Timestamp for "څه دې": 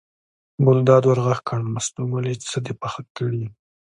2.49-2.73